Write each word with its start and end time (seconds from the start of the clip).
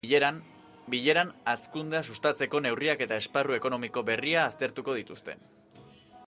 Bileran, 0.93 1.29
hazkundea 1.51 2.01
sustatzeko 2.13 2.63
neurriak 2.67 3.05
eta 3.07 3.21
esparru 3.25 3.57
ekonomiko 3.59 4.05
berria 4.09 4.47
aztertuko 4.49 4.99
dituzte. 5.03 5.39